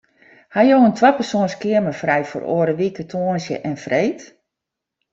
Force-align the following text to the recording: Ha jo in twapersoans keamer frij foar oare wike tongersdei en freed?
Ha 0.53 0.61
jo 0.69 0.77
in 0.87 0.95
twapersoans 0.97 1.55
keamer 1.61 1.95
frij 2.01 2.23
foar 2.29 2.45
oare 2.55 2.73
wike 2.79 3.03
tongersdei 3.11 3.59
en 3.69 3.75
freed? 3.85 4.19